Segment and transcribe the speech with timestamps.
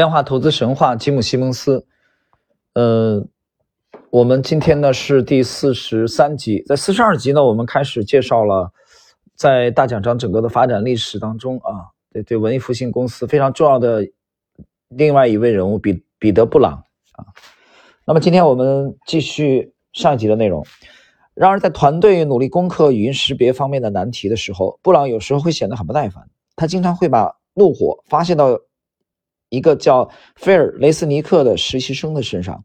[0.00, 1.86] 量化投资神话，吉姆·西蒙斯。
[2.72, 3.22] 呃，
[4.08, 8.72] 我们今天呢是第四十三集，在四十二集呢，我们开始介绍了
[9.36, 14.08] 在大奖章整个的发展历史当中啊，对对，文艺复兴公司非常重要的
[14.88, 16.82] 另外一位人物彼彼得·布朗
[17.12, 17.26] 啊。
[18.06, 20.64] 那么今天我们继续上一集的内容。
[21.34, 26.26] 然而，在团队努力攻克语音识别方面的难题的时候，布朗有时候会显得很不耐烦，
[26.56, 28.58] 他经常会把怒火发泄到。
[29.50, 32.64] 一个叫菲尔·雷斯尼克的实习生的身上。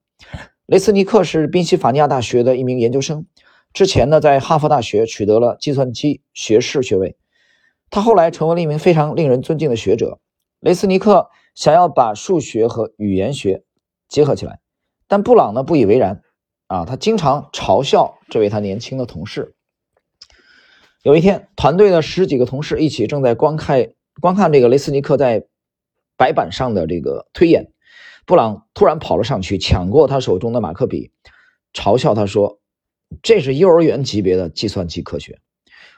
[0.67, 3.25] 雷斯尼克是宾夕法尼亚大学的一名研究生，
[3.73, 7.17] 之前呢在哈佛大学取得了计算机学士学位。
[7.89, 10.19] 他后来成为了一名非常令人尊敬的学者。
[10.59, 13.63] 雷斯尼克想要把数学和语言学
[14.07, 14.59] 结合起来，
[15.07, 16.21] 但布朗呢不以为然。
[16.67, 19.53] 啊，他经常嘲笑这位他年轻的同事。
[21.03, 25.45] 有一天，团队的十几个同事一起正在观看观看这个雷斯尼克在。
[26.17, 27.71] 白板上的这个推演，
[28.25, 31.11] 布朗突然跑了上去，抢过他手中的马克笔，
[31.73, 32.59] 嘲笑他说
[33.21, 35.39] ：“这是幼儿园级别的计算机科学。”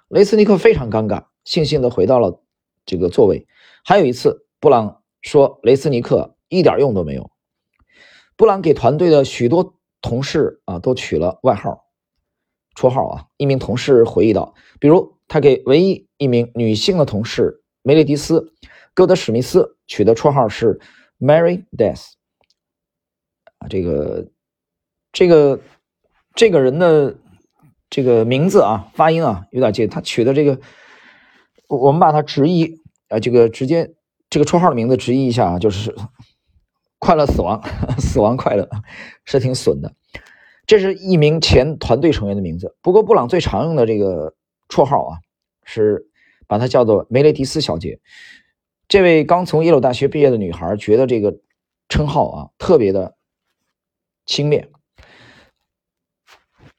[0.10, 2.42] 雷斯尼克非常尴尬，悻悻地回到了
[2.86, 3.48] 这个座位。
[3.84, 7.30] 还有一次，布朗说雷斯尼克一点用都没有。
[8.36, 11.86] 布朗给团队的许多同事啊都取了外号、
[12.76, 13.26] 绰号啊。
[13.38, 18.40] 一名同事回忆道：“比如，他给唯一一名女性的同事梅丽迪斯·
[18.98, 20.82] 戈德史密斯。”取的绰号是
[21.20, 22.14] Mary Death
[23.60, 24.28] 啊，这个
[25.12, 25.62] 这个
[26.34, 27.16] 这个人的
[27.90, 30.60] 这个名字啊，发音啊有点介，他取的这个，
[31.68, 33.94] 我们把它直译啊，这个直接
[34.30, 35.96] 这个绰号的名字直译一下啊，就是
[37.00, 37.62] 快乐死亡，
[37.98, 38.68] 死亡快乐
[39.24, 39.94] 是挺损的。
[40.66, 44.36] 这是一名前团队成员的名字，不过布朗最常用的这个
[44.68, 45.18] 绰号啊，
[45.64, 46.10] 是
[46.46, 48.02] 把它叫做梅雷迪斯小姐。
[48.88, 51.42] 这位刚从耶鲁大学毕业的女孩觉得这个
[51.90, 53.18] 称号啊特别的
[54.26, 54.70] 轻蔑。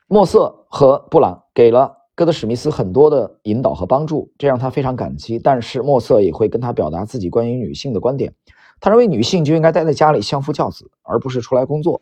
[0.06, 5.38] 莫瑟和布朗给了戈德史密斯很多的引导和帮助，这让他非常感激。
[5.38, 8.34] 但是莫瑟也会跟他表达自己关于女性的观点，
[8.80, 12.00] 他认为女性就应该待在家里相夫教子，而不是出来工作。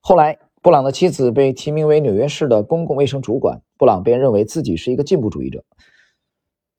[0.00, 5.64] 后来，布朗的妻子被提名为纽约市的公共卫生主管，布朗便认为自己是一个进步主义者。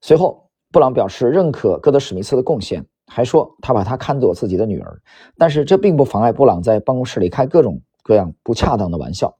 [0.02, 0.49] 随后。
[0.72, 5.02] 布朗表示认可戈德史密斯的贡献，还说他把她看作自己的女儿。
[5.38, 9.36] 但是这并不妨碍布朗在办公室里开各种各样不恰当的玩笑。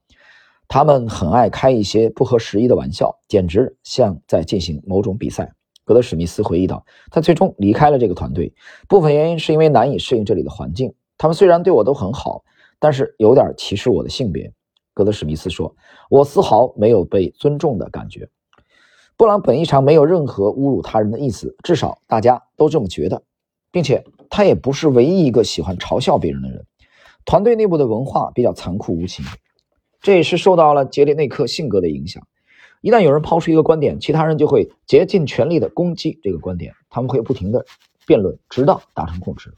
[0.68, 5.52] 他们很爱开一些不合时宜的玩笑，简直像在进行某种比赛。
[5.86, 8.54] 戈德史密斯回忆道：“他最终离开了这个团队，
[8.88, 10.94] 部分原因是因为难以适应这里的环境。
[11.18, 12.44] 他们虽然对我都很好，
[12.80, 14.52] 但是有点歧视我的性别。”
[14.94, 15.76] 戈德史密斯说
[16.10, 18.30] ：“我丝毫没有被尊重的感觉。”
[19.20, 23.22] 布朗本意上没有任何侮辱他人的意思，至少大家都这么觉得，
[23.70, 26.66] 并且他也不是唯一一个喜欢嘲笑别人的人。
[27.26, 29.26] 团队内部的文化比较残酷无情，
[30.00, 32.26] 这也是受到了杰里内克性格的影响。
[32.80, 37.66] 一旦有人抛出一个观点，其他人就会竭尽全力的攻击这个观点，他们会不停的
[38.08, 39.54] 辩论，直到达成共识。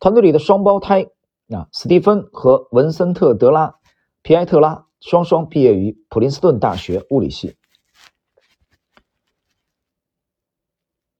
[0.00, 1.06] 团队里的双胞胎
[1.48, 3.68] 啊，斯蒂芬和文森特·德拉·
[4.20, 7.56] 皮埃特拉双双毕业于普林斯顿大学物理系。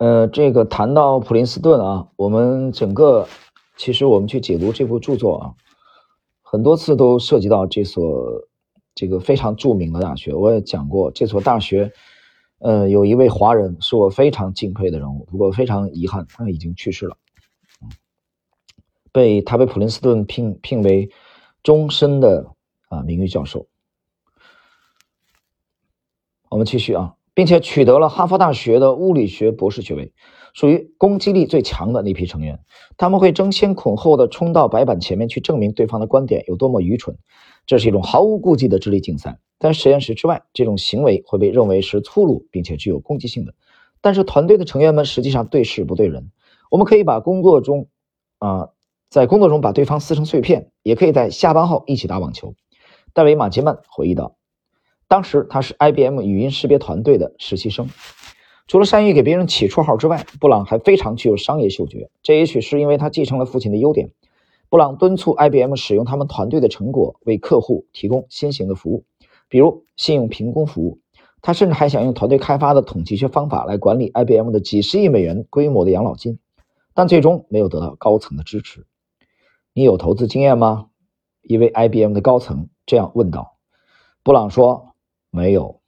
[0.02, 3.28] 呃，这个谈到普林斯顿啊，我们整个
[3.76, 5.54] 其实我们去解读这部著作啊，
[6.42, 8.42] 很多次都涉及到这所
[8.96, 10.34] 这个非常著名的大学。
[10.34, 11.92] 我也讲过这所大学，
[12.58, 17.16] 呃，有一位华人是我非常敬佩的人物，不过非常遗憾，他已经去世了。
[19.12, 21.10] 被他被普林斯顿聘聘为
[21.62, 22.48] 终身的
[22.88, 23.68] 啊名誉教授。
[26.48, 27.14] 我们继续啊。
[27.34, 30.12] 并且取得了哈佛大学的物理学博士学位，
[30.54, 32.60] 属于攻击力最强的那批成员。
[32.96, 37.16] 他们会争先恐后的冲到白板前面去证明对方的观点有多么愚蠢。
[37.66, 39.38] 这是一种毫无顾忌的智力竞赛。
[39.58, 43.54] 在实验室之外，这种行为会被认为是粗鲁并且具有攻击性的。
[44.00, 46.32] 但是团队的成员们实际上对事不对人。
[46.70, 47.86] 我们可以把工作中，
[48.38, 48.70] 啊，
[49.08, 52.54] 在工作中把对方撕成碎片，也可以在下班后一起打网球。
[53.14, 54.36] 戴维·马杰曼回忆道。
[55.12, 57.86] 当时他是 IBM 语音识别团队的实习生。
[58.66, 62.08] 除了善于给别人起绰号之外，布朗还非常具有商业嗅觉。
[62.22, 64.10] 这也许是因为他继承了父亲的优点。
[64.70, 69.04] 布朗敦促 IBM 使用他们团队的成果为客户提供新型的服务，
[69.50, 71.00] 比如信用评估服务。
[71.42, 76.38] 他甚至还想用团队开发的统计学方法来管理 IBM 的几十亿美元规模的养老金，
[76.94, 78.86] 但最终没有得到高层的支持。
[79.74, 80.86] 你有投资经验吗？
[81.42, 83.58] 一位 IBM 的高层这样问道。
[84.22, 84.88] 布朗说。
[85.32, 85.80] 没有。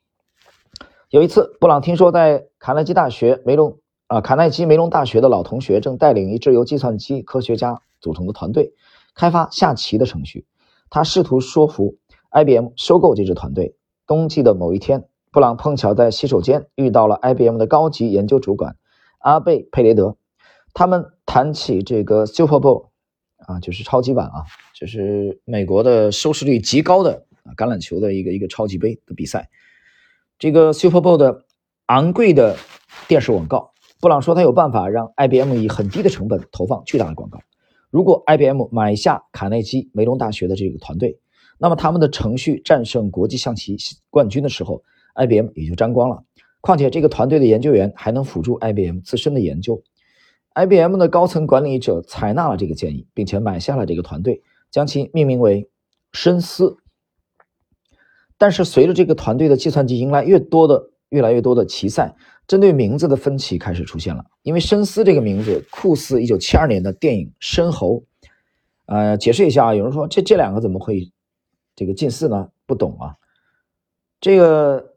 [1.11, 8.73] 有一次，布朗听说在卡耐基大学梅隆啊，卡耐基梅隆大学的老同学正带领一支由计算机科学家组成的团队
[9.15, 10.47] 开发下棋的程序。
[10.91, 11.97] 他试图说服
[12.33, 13.77] IBM 收购这支团队。
[14.07, 18.77] 冬季的某一天，布朗碰巧在洗手间遇到了 IBM 的高级研究主管
[19.19, 20.17] 阿贝佩雷德。
[20.73, 22.89] 他们谈起这个 Super Bowl
[23.37, 24.45] 啊，就是超级碗啊，
[24.75, 29.49] 就是美国的收视率极高的啊橄榄球的一个一个超级杯的比赛。
[30.39, 31.45] 这个 Super Bowl 的
[31.87, 32.57] 昂贵的
[33.07, 37.39] 电视广告，布朗说他有办法让 IBM 以很低的成本投放巨大的广告。
[37.91, 41.21] 如果 IBM 买下卡内基梅隆大学的这个团队，
[41.59, 43.77] 那么他们的程序战胜国际象棋
[44.11, 44.83] 冠军的时候
[45.15, 46.25] ，IBM 也就沾光了。
[46.61, 49.81] 况且这个团队的研究员还能辅助 IBM 自身的研究。
[50.55, 55.69] IBM 的高层管理者采纳了这个建议，并且买下了这个团队，将其命名为
[56.13, 56.79] 深思。
[58.37, 62.15] 但是随着这个团队的计算机迎来越多的、越来越多的棋赛，
[62.49, 64.25] 针对名字的分歧开始出现了。
[64.43, 68.01] 因为深思这个名字酷似1972年的电影《深喉》。
[68.87, 71.11] 呃，解释一下啊，有人说这这两个怎么会
[71.77, 72.51] 这个近似呢？
[72.67, 73.15] 不懂啊。
[74.21, 74.95] 这个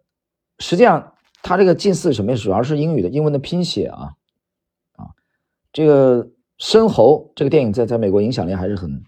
[0.59, 1.13] 实际上
[1.43, 2.37] 它这个近似什么呀？
[2.37, 4.13] 主要是英语的英文的拼写啊
[4.97, 5.05] 啊。
[5.71, 6.25] 这个
[6.57, 9.03] 《深喉》这个电影在在美国影响力还是很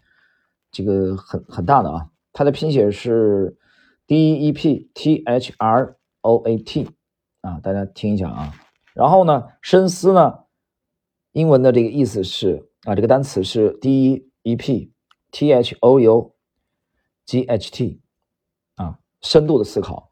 [0.72, 2.08] 这个很很大的啊。
[2.32, 3.58] 它的拼写是。
[4.10, 6.90] D E P T H R O A T
[7.42, 8.52] 啊，大家听一下啊。
[8.96, 10.40] 然后呢，深思呢，
[11.34, 14.92] 英文的这个意思是啊，这个单词是 D E P
[15.30, 16.34] T H O U
[17.28, 18.02] G H T
[18.78, 20.10] 啊，深度的思考。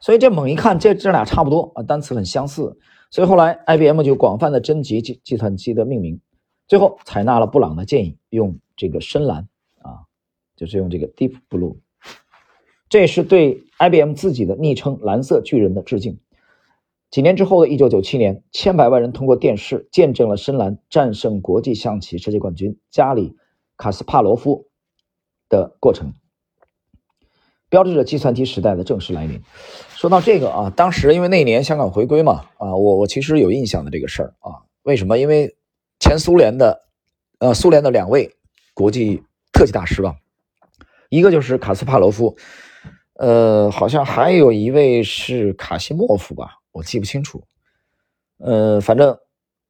[0.00, 2.78] 所以这猛一看，这这俩差不多啊，单词很相似。
[3.10, 6.18] 所以后来 I B M 就广泛的征集计计算机的命名，
[6.66, 9.46] 最后采纳了布朗的建议，用这个深蓝
[9.82, 10.00] 啊，
[10.56, 11.76] 就是用这个 Deep Blue。
[12.92, 16.20] 这也是对 IBM 自己的昵称“蓝色巨人”的致敬。
[17.10, 23.30] 几年之后的一九九七年，千百万人通过电视见证了深蓝战胜国际象棋世界冠军加里·
[23.78, 24.66] 卡斯帕罗夫
[25.48, 26.12] 的过程，
[27.70, 29.40] 标志着计算机时代的正式来临。
[29.96, 35.16] 说到这个啊，当时因为那年香港回归嘛，啊，我我其实有印象的这个事儿啊，为什么？
[35.16, 35.56] 因为
[35.98, 36.82] 前苏联的，
[37.38, 38.34] 呃，苏联的两位
[38.74, 40.16] 国际特级大师吧，
[41.08, 42.36] 一个就是卡斯帕罗夫。
[43.22, 47.40] 呃，好像还有一位是卡西莫夫吧，我记不清楚。
[48.38, 49.16] 呃，反正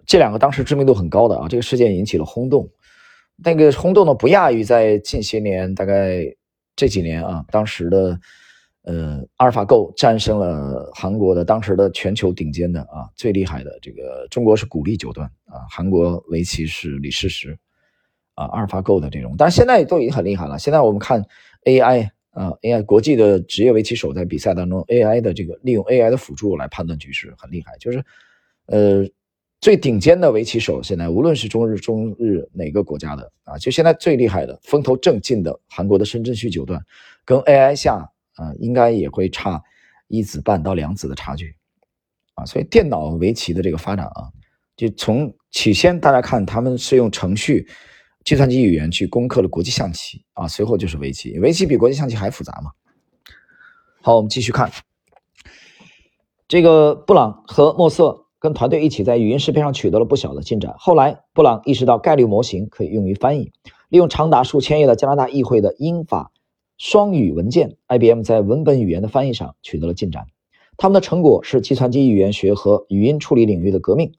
[0.06, 2.66] 这两个当时知名度很高的啊，这个事件引起了轰动。
[3.37, 6.25] 那个轰动呢，不亚于在近些年，大概
[6.75, 8.19] 这几年啊，当时的
[8.84, 17.58] 呃阿尔法狗战胜了韩国的当时的全球顶尖的啊最厉害的这个中国是古力九段啊，韩国围棋是李世石
[18.34, 20.58] 啊，阿尔法狗的这种，但是现在都已经很厉害了。
[20.58, 21.22] 现在我们看
[21.66, 22.08] AI。
[22.32, 28.02] 啊，AI 国际的职业围棋手在比赛当中，AI 的这个利用 AI 的辅助来判断局势很厉害，就是，
[28.67, 29.06] 呃，
[29.61, 36.82] 最顶尖的围棋手现在无论是中日、中日哪个国家的啊，就现在最厉害的风头正劲的韩国的申真谞九段，
[37.26, 39.62] 跟 AI 下啊，应该也会差
[40.08, 41.55] 一子半到两子的差距，
[42.32, 44.32] 啊，所以电脑围棋的这个发展啊，
[44.75, 47.69] 就从起先大家看他们是用程序。
[48.24, 52.70] 计算机语言去攻克了国际象棋啊，随后就是围棋，围棋比国际象棋还复杂嘛。
[54.00, 54.70] 好，我们继续看，
[56.46, 60.74] 这个布朗和莫瑟跟团队一起在语音识别上取得了不小的进展。
[60.78, 63.52] 后来，布朗意识到概率模型可以用于翻译，
[63.88, 66.32] 利用长达数千页的加拿大议会的英法
[66.79, 70.26] 双语文件，IBM 在文本语言的翻译上取得了进展。
[70.76, 74.12] 他们的成果是计算机语言学和语音处理领域的革命。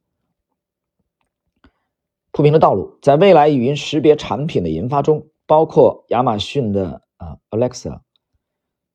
[2.33, 7.99] 铺平了道路，在未来语音识别产品的研发中，包括亚马逊的啊 Alexa，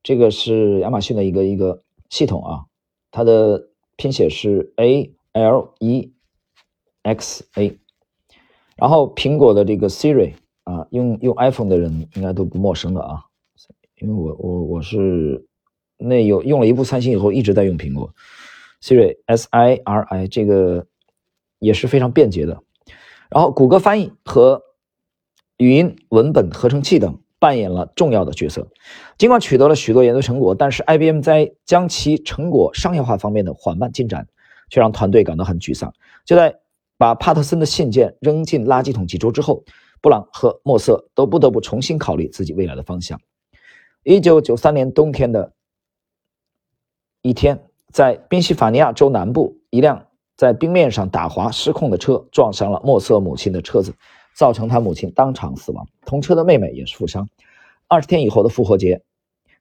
[0.03, 1.81] 这个是亚马逊的一个一个
[2.11, 2.65] 系统啊，
[3.13, 6.13] 它的拼写是 A L E
[7.03, 7.79] X A，
[8.75, 10.33] 然后苹果的这个 Siri
[10.65, 13.23] 啊，用用 iPhone 的人应该都不陌生的啊，
[14.01, 15.47] 因为我我我是
[15.97, 18.13] 那有用了一部三星以后一直在用苹果
[18.83, 20.89] Siri S I R I 这个
[21.61, 22.65] 也是非常便捷的。
[23.31, 24.63] 然后，谷歌翻译和
[25.59, 28.69] 语音文本合成器等扮演了重要的角色。
[29.19, 34.27] 尽管取得了许多研究成果，但是 IBM 在将其成果商业化方面的缓慢进展，
[34.71, 35.93] 却让团队感到很沮丧。
[36.25, 36.59] 就在
[36.97, 39.63] 把帕特森的信件扔进垃圾桶几周之后，
[40.01, 43.21] 布朗和莫瑟都不得不重新考虑自己未来的方向。
[44.05, 45.53] 一九九三年冬天的
[47.21, 50.08] 一天，在宾夕法尼亚州南部，一辆。
[50.39, 53.93] 在冰面上打滑失控的车撞上了莫瑟母亲的车子，
[54.37, 57.29] 造成他母亲当场死亡，同车的妹妹也是负伤。
[57.89, 59.03] 二十天以后的复活节，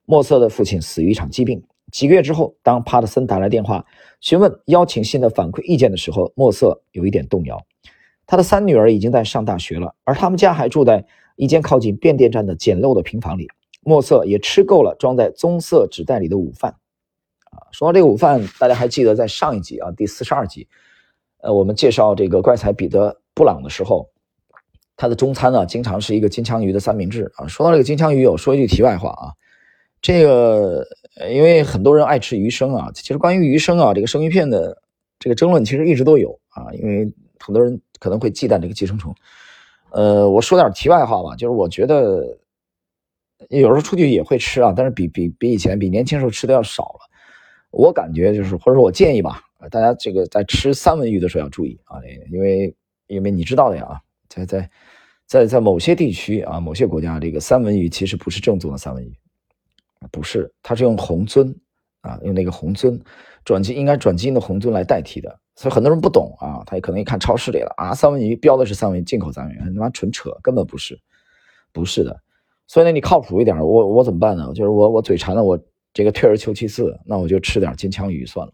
[0.06, 1.64] 莫瑟的父亲死于一场疾病。
[1.92, 3.84] 几个月之后，当帕特森打来电话
[4.22, 7.60] 询问邀请信的反馈意见的时候，莫瑟有一点动摇。
[8.28, 11.04] 他的三女儿已经在上大学了，而他们家还住在
[11.38, 13.50] 一间靠近变电站的简陋的平房里。
[13.82, 16.76] 莫瑟也吃够了装在棕色纸袋里的午饭。
[17.72, 20.68] 说到这个午饭，大家还记得在上一集啊，第四十二集，
[21.42, 24.10] 呃，我们介绍这个怪才彼得·布朗的时候，
[24.96, 27.48] 他的中餐呢，经常是一个金枪鱼的三明治啊。
[27.48, 29.34] 说到这个金枪鱼，我说一句题外话啊。
[30.00, 30.86] 这个，
[31.32, 34.82] 因为很多人爱吃鱼生啊，其实关于鱼生啊，这个生鱼片的
[35.20, 39.14] 这个争论其实一直都有啊，因为很多人可能会忌惮这个寄生虫。
[39.90, 42.38] 呃，我说点题外话吧，就是我觉得
[43.50, 47.07] 有时候出去也会吃啊，但是比比比以前比年轻时候吃的要少了。
[47.78, 54.70] 我感觉就是，或者说我建议吧，大家这个在吃三文鱼的时候要注意啊，因为因为你知道的呀，在在
[55.28, 59.14] 在在某些地区啊，某些国家，这个三文鱼其实不是正宗的三文鱼。
[60.12, 61.56] 不是，它是用红尊
[62.02, 63.00] 啊，用那个红尊
[63.46, 71.00] 转基因应该转基因的红尊来代替的，所以很多人不懂啊，他也可能一看超市里了啊，三文鱼标的是三文鱼，进口三文鱼，他妈纯扯，根本不是，
[71.72, 72.20] 不是的。
[72.66, 74.52] 所以呢，你靠谱一点，我我怎么办呢？
[74.56, 75.60] 就是我我嘴馋了，我
[75.98, 78.54] 这个退而求其次，那我就吃点金枪鱼算了。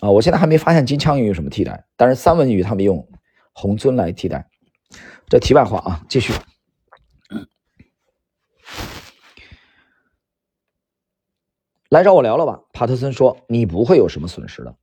[0.00, 3.08] 啊，我现在还没发现金枪鱼有什么替代，但是三文鱼他们用
[3.54, 4.46] 红尊来替代。
[5.26, 6.34] 这题外话啊，继续。
[11.88, 14.76] 来找我聊了吧，帕特森说：“你不会有什么损失的。”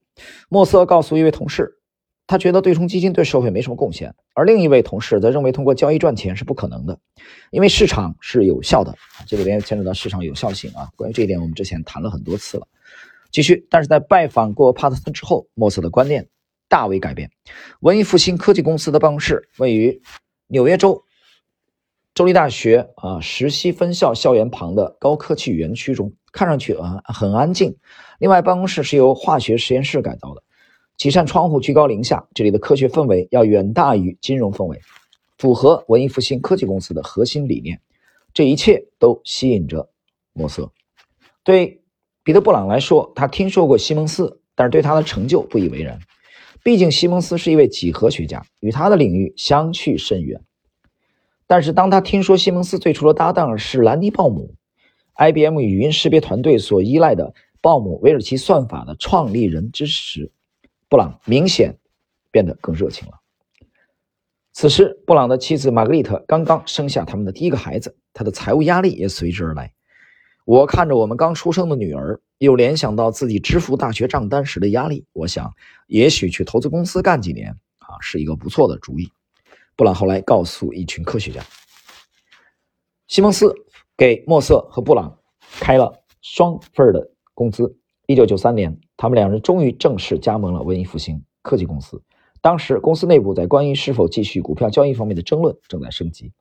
[0.50, 1.78] 莫瑟告诉一位同事，
[2.26, 6.98] 他觉得对冲基金对社会没什么贡献，而另一位同事则认为通过交易赚钱是不可能的，
[7.52, 8.96] 因为市场是有效的。
[9.28, 12.68] 这里边牵扯到市场有效性啊，关于这一点我们之前谈了很多次了。
[13.32, 16.28] 继续，但是在拜访过帕特森之后，莫瑟的观念
[16.70, 17.30] 大为改变。
[17.82, 20.02] 文艺复兴科技公司的办公室位于
[20.48, 21.04] 纽约州
[22.14, 26.14] 州立大学啊石溪分校校园旁的高科技园区中。
[26.32, 27.78] 看上去啊很安静。
[28.18, 30.42] 另外，办公室是由化学实验室改造的，
[30.98, 34.80] 几扇窗户居高临下，这里的科学氛围要远大于金融氛围，
[35.38, 37.82] 符合文艺复兴科技公司的核心理念。
[38.34, 39.90] 这一切都吸引着
[40.34, 40.72] 莫瑟。
[41.44, 41.82] 对
[42.24, 46.00] 彼得·布朗来说，他听说过西蒙斯，但是对他的成就不以为然。
[46.64, 50.42] 毕竟西蒙斯是一位几何学家，与他的领域相去甚远。
[51.46, 54.56] 但是当他听说西蒙斯最初的搭档是兰迪·鲍姆
[55.16, 60.32] ，IBM 语音识别团队所依赖的鲍姆韦尔奇算法的创立人之时，
[60.94, 61.80] 布朗明显
[62.30, 63.20] 变得更热情了。
[64.52, 69.74] 此时，布朗的妻子玛格丽特刚刚生下他们的第一个孩子，他的财务压力也随之而来。
[70.46, 75.52] 我看着我们刚出生的女儿，又联想到自己支付大学账单时的压力，我想，
[75.88, 79.12] 也许去投资公司干几年啊，是一个不错的主意。
[79.76, 81.44] 布朗后来告诉一群科学家，
[83.08, 83.52] 西蒙斯。
[83.98, 85.18] 给莫瑟和布朗
[85.60, 87.76] 开了双份的工资。
[88.06, 92.04] 一九九三年，他们两人终于正式加盟了文艺复兴科技公司。
[92.42, 96.34] 当时，公司内部在关于是否继续股票交易方面的争论正在升级。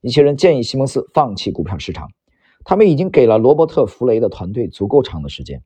[0.00, 2.10] 一些人建议西蒙斯放弃股票市场。
[2.64, 5.64] 他们已经给了罗伯特·弗雷的团队足够长的时间，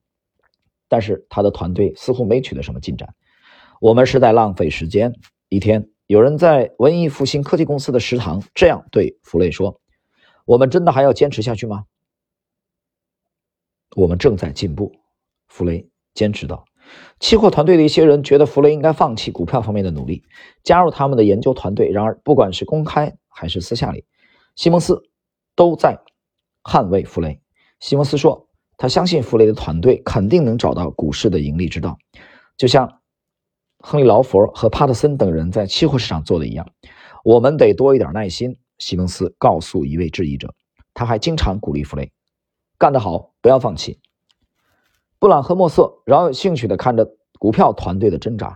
[0.89, 3.15] 但是他的团队似乎没取得什么进展。
[3.83, 5.13] 我们是在浪费时间。
[5.51, 9.79] 一天，有人在文艺复兴科技公司的食堂这样对弗雷说。
[10.47, 11.85] 我们真的还要坚持下去吗？
[13.95, 14.93] 我们正在进步，
[15.49, 16.65] 弗雷坚持道。
[17.19, 20.23] 期货团队的一些人觉得弗雷应该放弃股票方面的努力，
[20.63, 21.91] 加入他们的研究团队。
[21.91, 24.05] 然而，不管是公开还是私下里，
[24.55, 25.03] 西蒙斯
[25.57, 25.99] 都在
[26.63, 27.41] 捍卫弗雷。
[27.81, 31.99] 西蒙斯说，他相信弗雷的团队肯定能找到股市的盈利之道，
[32.57, 33.01] 就像
[33.79, 36.69] 亨利·劳佛和帕特森等人在期货市场做的一样。
[37.25, 38.57] 我们得多一点耐心。
[38.79, 40.55] 西蒙斯告诉一位质疑者，
[40.93, 42.13] 他还经常鼓励弗雷
[42.79, 43.99] ：“干得好，不要放弃。”
[45.19, 48.55] 布朗和莫瑟饶有兴趣地看着股票团队的挣扎。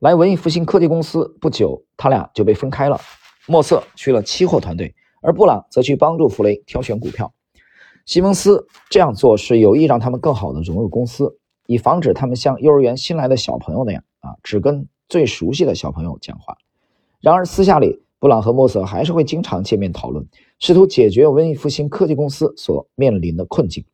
[0.00, 3.00] 来文艺复兴科技公司不久，他俩就被分开了。
[3.46, 7.32] 莫瑟去了期货团队，而布朗则去帮助弗雷挑选股票。
[8.04, 16.56] 西蒙斯这样做是有意让他们更好地融入公司，以防止他们像幼儿园新来的小朋友那样啊，只跟最熟悉的小朋友讲话。
[17.20, 18.02] 然而私下里。
[18.20, 20.26] 布朗和莫瑟还是会经常见面讨论，
[20.58, 23.84] 试图解决文艺复兴科技公司所面临的困境。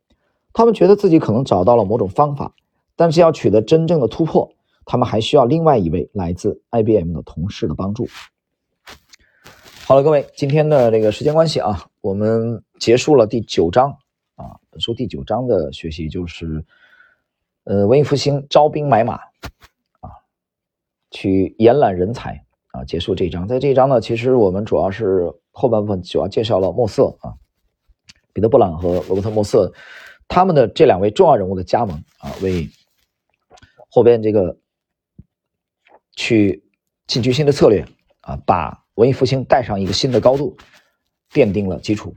[0.54, 2.54] 他们觉得自己可能找到了某种方法，
[2.96, 4.50] 但是要取得真正的突破，
[4.87, 8.06] 他们还需要另外一位来自 IBM 的同事的帮助。
[9.87, 13.90] 好了，各位，今天的这个时间关系啊，我们结束了第九章
[14.37, 14.56] 啊。
[14.70, 16.64] 本书第九章的学习就是，
[17.64, 19.14] 呃，文艺复兴招兵买马
[20.00, 20.08] 啊，
[21.11, 22.42] 去延揽人才。
[22.68, 27.34] 啊，结束这一章，在这一章呢，其实我们主要是后半部分主要介绍了莫瑟啊，
[28.32, 29.73] 彼得·布朗和罗伯特·莫瑟
[30.28, 32.68] 他们的这两位重要人物的加盟啊，为
[33.88, 34.58] 后边这个
[36.16, 36.64] 去
[37.06, 37.86] 进军新的策略
[38.20, 40.56] 啊，把文艺复兴带上一个新的高度，
[41.30, 42.14] 奠定了基础。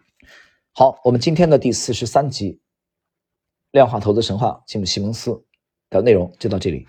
[0.74, 2.54] 好，我们今天的第四十三集
[3.72, 5.44] 《量化投资神话》吉姆·西蒙斯
[5.90, 6.88] 的内容就到这里。